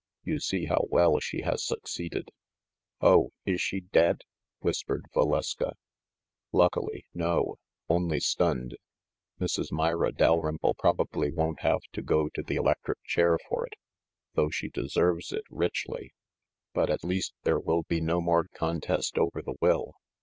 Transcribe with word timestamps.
You 0.23 0.39
see 0.39 0.65
how 0.65 0.85
well 0.89 1.19
she 1.19 1.43
has 1.43 1.63
succeeded." 1.63 2.29
"Oh! 3.01 3.33
is 3.45 3.61
she 3.61 3.81
dead?" 3.81 4.21
whispered 4.61 5.05
Valeska. 5.13 5.73
"Luckily, 6.51 7.05
no; 7.13 7.57
only 7.87 8.19
stunned. 8.19 8.77
Mrs. 9.39 9.71
Myra 9.71 10.11
Dalrymple 10.11 10.73
probably 10.73 11.31
won't 11.31 11.59
have 11.59 11.81
to 11.93 12.01
go 12.01 12.29
to 12.29 12.41
the 12.41 12.55
electric 12.55 12.97
chair 13.03 13.37
for 13.47 13.63
it, 13.67 13.75
though 14.33 14.49
she 14.49 14.69
deserves 14.69 15.31
it 15.31 15.43
richly. 15.51 16.15
But, 16.73 16.89
at 16.89 17.03
least, 17.03 17.35
there 17.43 17.59
will 17.59 17.83
be 17.83 18.01
no 18.01 18.21
more 18.21 18.47
contest 18.55 19.19
over 19.19 19.39
the 19.43 19.53
will. 19.61 19.93